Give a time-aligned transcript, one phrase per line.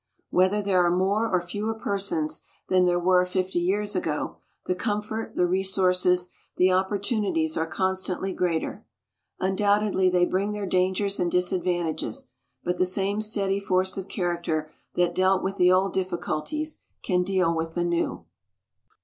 [0.31, 5.35] Whether there are more or fewer persons than there were fifty years ago, the comfort,
[5.35, 8.83] the resources, the opportunities are constantly greater.
[9.39, 12.29] Undoubtedly they bring their dangers and disadvantages.
[12.63, 17.55] But the same steady force of character that dealt with the old difficulties can deal
[17.55, 18.25] with the new.